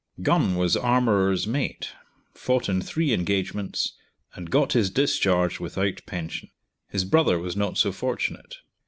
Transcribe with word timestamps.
Gun 0.23 0.55
was 0.55 0.75
armorer's 0.75 1.45
mate, 1.45 1.89
fought 2.33 2.67
in 2.69 2.81
three 2.81 3.13
engagements, 3.13 3.93
and 4.33 4.49
got 4.49 4.73
his 4.73 4.89
discharge 4.89 5.59
without 5.59 6.01
pension. 6.07 6.49
His 6.87 7.05
brother 7.05 7.37
was 7.37 7.55
not 7.55 7.77
so 7.77 7.91
fortunate. 7.91 8.55